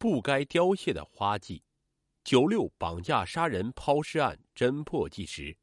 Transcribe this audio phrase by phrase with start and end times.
[0.00, 1.62] 不该凋谢的花季。
[2.24, 5.54] 九六绑架杀人抛尸案侦破纪实。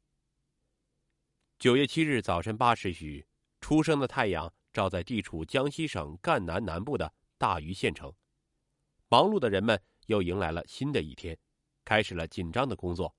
[1.58, 3.26] 九月七日早晨八时许，
[3.60, 8.14] 初升的太阳照在地处江西省赣南南部的大余县城，
[9.08, 11.36] 忙碌的人们又迎来了新的一天，
[11.84, 13.12] 开始了紧张的工作。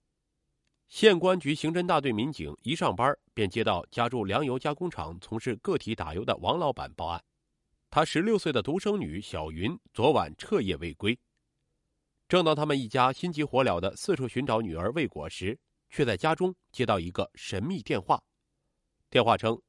[0.88, 7.22] 县公安局刑侦大队民警一上班便接到家住粮油加工厂从事个体打油的王老板报案，
[7.92, 11.18] 他十六岁的独生女小云昨晚彻夜未归。
[12.28, 18.24] 正当他们一家心急火燎的四处寻找女儿未果时，却在家中接到一个神秘电话。
[19.10, 19.60] 电话称：“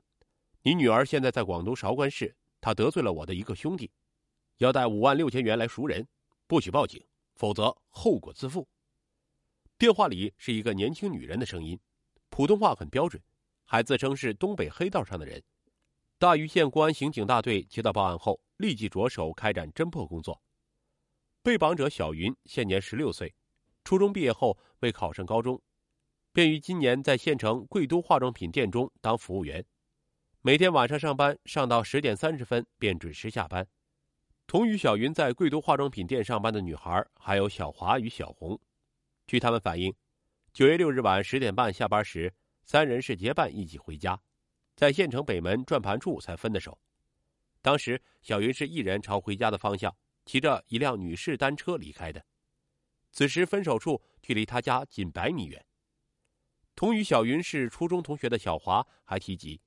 [0.60, 3.90] 你女儿现在在广东韶关市，她得罪了我的一个兄弟，
[4.58, 6.06] 要带五万六千元来赎人，
[6.46, 7.02] 不许报警，
[7.36, 8.68] 否则后果自负。”
[9.78, 11.80] 电话里是一个年轻女人的声音，
[12.28, 13.22] 普通话很标准，
[13.64, 15.42] 还自称是东北黑道上的人。
[16.20, 20.38] 大余县公安刑警大队接到报案后，立即着手开展侦破工作。
[21.42, 23.34] 被绑者小云现年十六岁，
[23.84, 25.58] 初中毕业后未考上高中，
[26.30, 29.64] 便于今年在县城贵都化妆品店中当服务员，
[30.42, 33.66] 每天晚上上班上到十点三十分便准时下班。
[34.46, 38.60] 同与小云在贵都化妆品店上班的女孩还有小华与小红。
[39.26, 39.90] 据他们反映，
[40.52, 42.30] 九月六日晚十点半下班时，
[42.62, 44.20] 三人是结伴一起回家，
[44.80, 46.78] 在县城北门转盘处才分的手。
[47.60, 52.24] 当时，小云是一人朝回家的方向骑着一辆女士单车离开的。
[53.12, 55.62] 此时分手处距离他家仅百米远。
[56.74, 59.60] 同与小云是初中同学的小华还提及，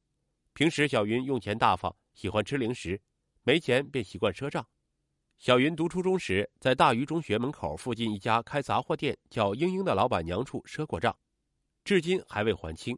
[0.54, 3.00] 平时小云用钱大方，喜欢吃零食，
[3.44, 4.68] 没钱便习惯赊账。
[5.38, 11.16] 小云读初中时，在大余中学门口附近一家开杂货店叫英英的老板娘处赊过账，
[11.84, 12.98] 至今还未还清。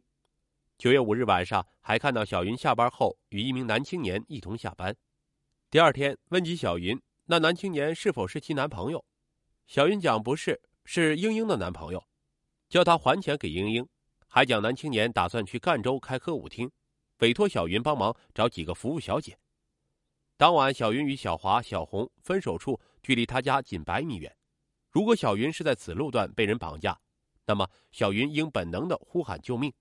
[0.78, 4.94] 九月五日晚上，还看到小云下班后与一名男青年一同下班。
[5.70, 9.02] 第二天问及小云，那男青年是否是其男朋友，
[9.66, 12.04] 小云讲不是，是英英的男朋友，
[12.68, 13.88] 叫他还钱给英英，
[14.26, 16.70] 还讲男青年打算去赣州开歌舞厅，
[17.20, 19.38] 委托小云帮忙找几个服务小姐。
[20.36, 24.36] 当晚，小云与小华、小红分手处距离他家仅百米远。
[24.90, 27.00] 如果小云是在此路段被人绑架，
[27.46, 29.72] 那么小云应本能的呼喊救命。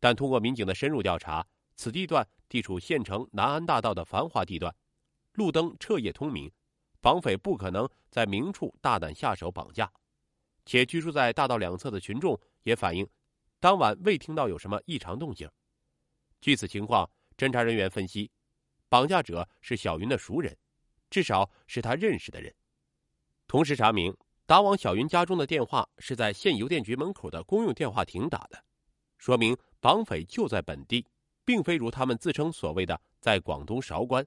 [0.00, 4.74] 但通过民警的深入调查，此地段地处县城南安大道的繁华地段，
[5.34, 6.50] 路灯彻夜通明，
[7.00, 9.90] 绑匪不可能在明处大胆下手绑架。
[10.64, 13.08] 且居住在大道两侧的群众也反映，
[13.58, 15.50] 当晚未听到有什么异常动静。
[16.40, 18.30] 据此情况，侦查人员分析。
[18.90, 20.56] 绑架者是小云的熟人，
[21.10, 22.54] 至少是他认识的人。
[23.46, 24.16] 同时查明，
[24.46, 28.64] 打往小云家中的电话是在县邮电局门口的公用电话亭打的，
[29.18, 31.06] 说明绑匪就在本地，
[31.44, 34.26] 并非如他们自称所谓的在广东韶关。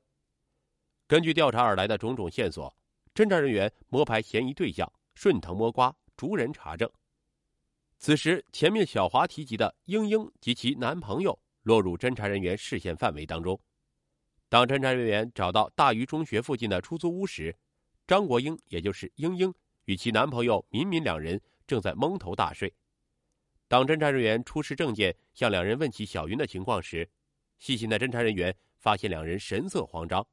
[1.07, 2.73] 根据调查而来的种种线索，
[3.13, 6.89] 侦查人员摸排嫌疑对象，顺藤摸瓜，逐人查证。
[7.97, 13.59] 此时，前面小华提及的英英及其男朋友落入侦查人员视线范围当中。
[14.49, 17.55] 当侦查人员找到大余中学附近的出租屋时，
[18.07, 19.53] 张国英也就是英英
[19.85, 22.73] 与其男朋友敏敏两人正在蒙头大睡。
[23.71, 27.09] 当侦查人员出示证件向两人问起小云的情况时，
[27.57, 30.27] 细心的侦查人员发现两人神色慌张，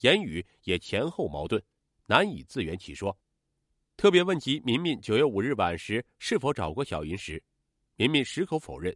[0.00, 1.64] 言语也前后矛盾，
[2.04, 3.18] 难以自圆其说。
[3.96, 7.42] 特别问及敏敏九月五日晚时是否找过小云时，
[7.96, 8.94] 敏敏矢口否认。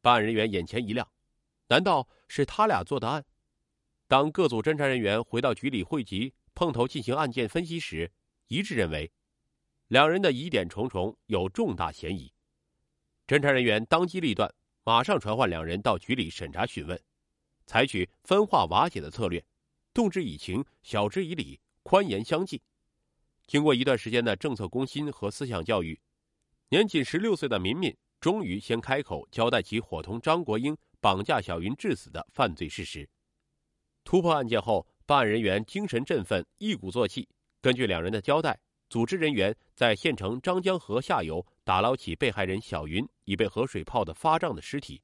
[0.00, 1.06] 办案人员眼前一亮，
[1.68, 3.22] 难道是他俩做的案？
[4.08, 8.10] 当各组侦查人员回到局里汇集、碰头进行案件分析时，
[8.48, 9.12] 一致认为，
[9.88, 12.32] 两人的疑点重重，有重大嫌疑。
[13.30, 14.52] 侦查人员当机立断，
[14.82, 17.00] 马上传唤两人到局里审查询问，
[17.64, 19.40] 采取分化瓦解的策略，
[19.94, 22.60] 动之以情，晓之以理，宽严相济。
[23.46, 26.00] 经过一段时间的政策攻心和思想教育，
[26.70, 33.08] 年仅十六岁的敏敏终于先开口交代其伙同张国英绑架小云致死的犯罪事实。
[34.02, 37.28] 突破案件后，办案人员精神振奋，一鼓作气。
[37.60, 38.58] 根据两人的交代，
[38.90, 45.00] 组织人员在县城张江河下游打捞起被害人小云已被河水泡得发胀的尸体，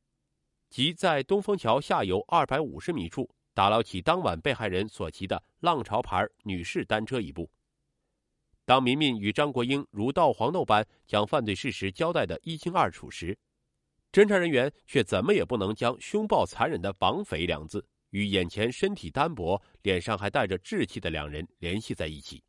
[0.68, 7.48] 即在东风桥下游二百五十米处打捞起当晚被害人所骑的浪潮牌女士单车一部。
[8.64, 13.38] 当民民与张国英如倒黄豆般将犯罪事实交代的一清二楚时，
[14.10, 17.86] 侦查人员却怎么也不能将凶暴残忍的绑匪两字。
[18.10, 22.42] 与眼前身体单薄、脸上还带着稚气的两人联系在一起。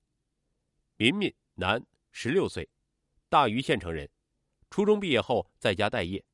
[1.00, 2.68] 民民，男，十六岁，
[3.30, 4.10] 大余县城人，
[4.72, 6.26] 初中毕业后在家待业。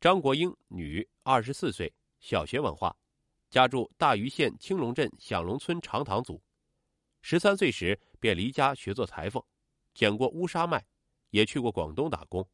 [0.00, 2.96] 张国英，女，二十四岁，小学文化，
[3.50, 6.40] 家住大余县青龙镇响龙村长塘组。
[7.22, 9.42] 十三岁时便离家学做裁缝，
[9.92, 10.86] 捡过乌纱麦，
[11.30, 12.48] 也去过广东打工。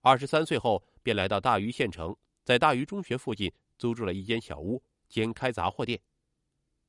[0.00, 6.00] 二十三岁后便来到大余县城，在大余中学附近租住了一间小屋，兼开杂货店。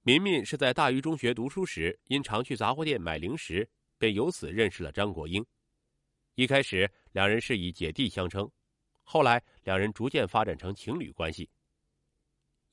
[0.02, 5.46] 民民是在大余中学读书时，因常去杂货店买零食，便由此认识了张国英。
[6.36, 8.50] 一开始两人是以姐弟相称，
[9.04, 11.50] 后来两人逐渐发展成情侣关系。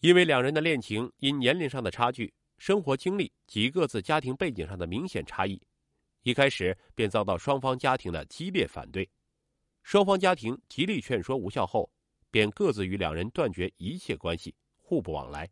[0.00, 5.62] 因为两人的恋情因年龄上的差距、生活经历及各自家庭背景上的明显差异，
[6.22, 9.08] 一开始便遭到双方家庭的激烈反对。
[9.84, 11.88] 双方家庭极力劝说无效后，
[12.30, 15.48] 便各自与两人断绝一切关系，互不往来。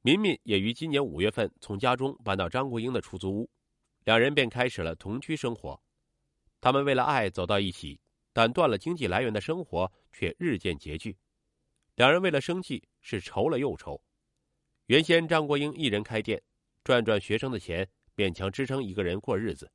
[0.00, 3.50] 民民也于今年五月份从家中搬到张国英的出租屋，
[4.10, 5.80] 两人便开始了同居生活。
[6.60, 8.00] 他们为了爱走到一起，
[8.32, 11.16] 但断了经济来源的生活却日渐拮据。
[11.94, 14.02] 两人为了生计是愁了又愁。
[14.86, 16.42] 原先张国英一人开店，
[16.82, 19.70] 赚赚学生的钱，勉强支撑一个人过日子。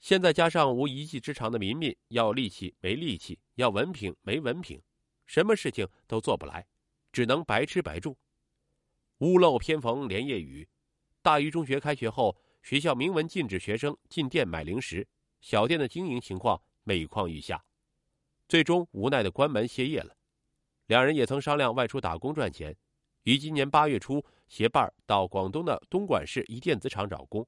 [0.00, 4.82] 现在加上无一技之长的民民，要力气没力气，要文凭没文凭，
[5.24, 6.66] 什么事情都做不来，
[7.10, 8.18] 只能白吃白住。
[9.20, 10.68] 屋漏偏逢连夜雨，
[11.22, 15.06] 大余中学开学后，学校明文禁止学生进店买零食，
[15.40, 17.62] 小店的经营情况每况愈下，
[18.48, 20.16] 最终无奈的关门歇业了。
[20.86, 22.74] 两人也曾商量外出打工赚钱，
[23.24, 27.46] 于今年八月初携伴到广东的东莞市一电子厂找工，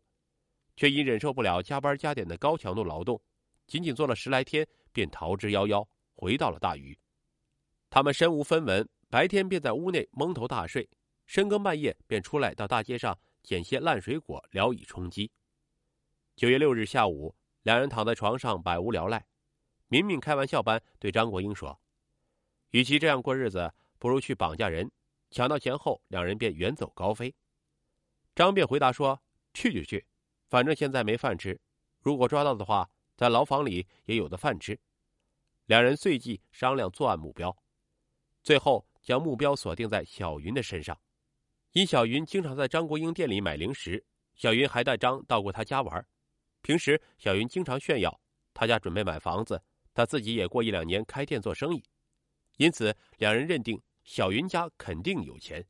[0.76, 3.20] 却因忍受不了加班加点的高强度劳动，
[3.66, 6.96] 仅仅做了十来天便逃之夭夭，回到了大余。
[7.88, 10.88] 他们身无分文，白天便在屋内蒙头大睡，
[11.26, 15.30] 深更半夜便出来到大街上捡些烂水果聊以充饥。
[16.34, 19.24] 九月六日下午，两人躺在床上百无聊赖，
[19.86, 21.78] 明明开玩笑般对张国英说。
[22.70, 24.90] 与其这样过日子，不如去绑架人，
[25.30, 27.32] 抢到钱后，两人便远走高飞。
[28.34, 29.22] 张便回答说
[29.54, 30.04] ：“去就去，
[30.48, 31.60] 反正现在没饭吃，
[32.00, 34.76] 如果抓到的话，在牢房里也有的饭吃。”
[35.66, 37.56] 两人随即商量作案目标，
[38.42, 41.00] 最后将目标锁定在小云的身上。
[41.74, 44.02] 因小云经常在张国英店里买零食，
[44.36, 46.06] 小云还带张到过他家玩。
[46.62, 48.20] 平时小云经常炫耀
[48.54, 49.60] 他家准备买房子，
[49.92, 51.82] 他自己也过一两年开店做生意。
[52.58, 55.66] 因此，两人认定小云家肯定有钱。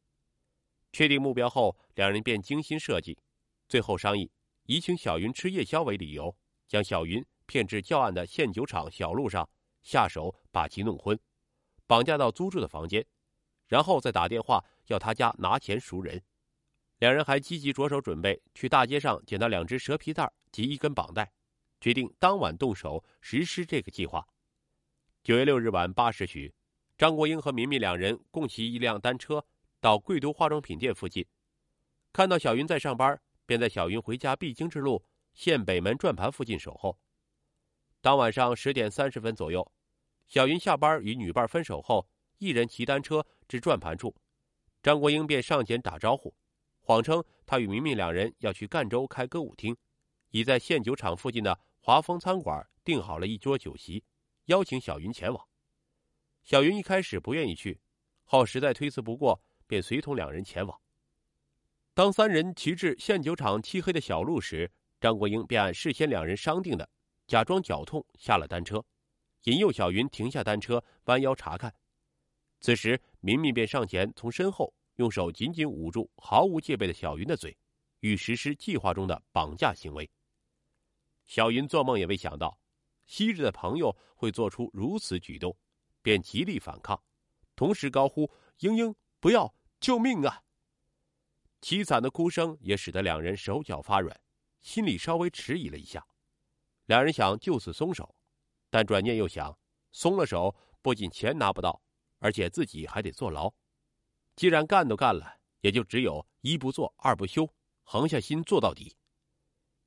[0.93, 3.19] 确定目标后，两人便精心设计，
[3.67, 4.31] 最后商议
[4.65, 6.37] 以请小云吃夜宵为理由，
[6.69, 9.49] 将小云骗至较暗的现酒厂小路上，
[9.83, 11.19] 下手把其弄昏，
[11.87, 13.03] 绑架到租住的房间，
[13.67, 16.23] 然后再打电话要他家拿钱赎人。
[16.99, 21.33] 两人还积极着手准备，去大街上捡到两只蛇皮袋及一根绑带，
[21.81, 24.27] 决定当晚动手实施这个计划。
[25.23, 26.55] 九月六日晚八时许。
[26.97, 29.45] 张国英和明明两人共骑一辆单车
[29.81, 31.27] 到贵都化妆品店附近，
[32.13, 36.97] 看到小云在上班，便在小云回家必经之路县北门转盘附近守候。
[38.01, 39.69] 当晚上十点三十分左右，
[40.29, 42.07] 小云下班与女伴分手后，
[42.39, 44.15] 一人骑单车至转盘处，
[44.83, 46.35] 张国英便上前打招呼，
[46.81, 49.77] 谎称他与明明两人要去赣州开歌舞厅，
[50.31, 54.05] 已在县酒厂附近的华丰餐馆订好了一桌酒席，
[54.47, 55.49] 邀请小云前往。
[56.43, 57.81] 小云一开始不愿意去，
[58.25, 60.79] 后实在推辞不过，便随同两人前往。
[61.95, 64.71] 当三人骑至县酒厂漆黑的小路时，
[65.01, 66.87] 张国英便按事先两人商定的，
[67.27, 68.85] 假装脚痛下了单车，
[69.45, 71.73] 引诱小云停下单车，弯腰查看。
[72.65, 77.55] 此时，明明便上前从身后用手紧紧捂住毫无戒备的小云的嘴，
[78.01, 80.11] 欲实施计划中的绑架行为。
[81.27, 82.59] 小云做梦也未想到，
[83.05, 85.55] 昔日的朋友会做出如此举动。
[86.01, 86.99] 便极力反抗，
[87.55, 88.31] 同时高呼
[88.61, 89.55] ：“英英，不要！
[89.79, 90.43] 救命啊！”
[91.61, 94.19] 凄惨的哭声也使得两人手脚发软，
[94.63, 96.03] 心里稍微迟疑了一下。
[96.87, 98.17] 两人想就此松手，
[98.71, 99.55] 但转念又想，
[99.93, 101.83] 松了手不仅钱拿不到，
[102.25, 103.53] 而且自己还得坐牢。
[104.35, 107.47] 既然干都干了，也就只有一不做二不休，
[107.83, 108.97] 横下心做到底。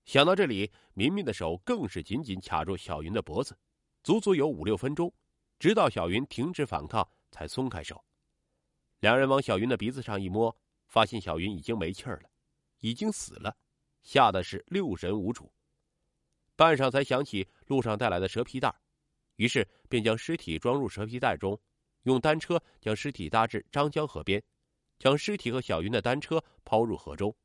[0.05, 3.57] 想到这里，明明的手更是紧紧卡住小云的脖子，
[4.03, 5.11] 足足有五六分钟。
[5.57, 8.05] 直到小云停止反抗，才松开手。
[8.99, 12.29] 两人往小云的鼻子上一摸，发现小云已经没气儿了，
[12.81, 13.57] 已经死了，
[14.03, 15.51] 吓得是六神无主。
[16.55, 18.71] 半晌才想起路上带来的蛇皮袋，
[19.37, 21.59] 于是便将尸体装入蛇皮袋中，
[22.03, 24.43] 用单车将尸体搭至张江河边，
[24.99, 27.35] 将尸体和小云的单车抛入河中。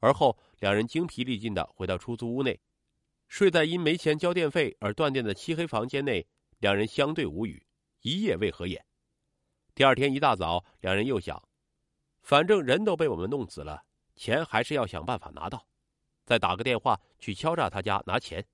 [0.00, 2.60] 而后，两人精疲力尽的回到出租屋内，
[3.28, 6.26] 睡在因没钱交电费而断电的漆黑房间内。
[6.58, 7.66] 两人相对无语，
[8.02, 8.84] 一夜未合眼。
[9.74, 11.42] 第二天一大早，两人又想，
[12.22, 13.82] 反正人都被我们弄死了，
[14.14, 15.66] 钱还是要想办法拿到。
[16.24, 18.46] 再打个电话去敲诈他家拿钱。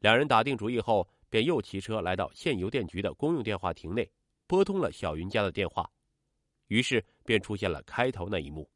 [0.00, 4.10] 两人打定主意后，便又骑车来到县邮电局的公用电话亭内，
[4.52, 5.90] 拨通了小云家的电话，
[6.66, 8.70] 于是便出现了开头那一幕。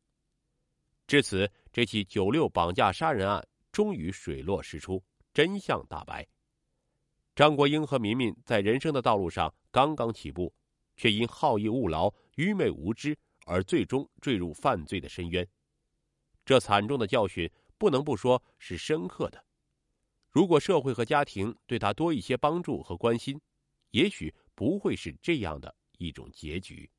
[1.06, 5.04] 至此，这起九六绑架杀人案终于水落石出，
[5.34, 6.26] 真相大白。
[7.34, 10.50] 张国英和民民在人生的道路上刚刚起步，
[10.96, 13.14] 却因好逸恶劳、愚昧无知
[13.44, 15.46] 而最终坠入犯罪的深渊。
[16.46, 19.44] 这惨重的教训，不能不说是深刻的。
[20.30, 23.38] 如果社会和家庭对他多一些帮助和关心，
[23.90, 26.90] 也许不会是这样的一种结局。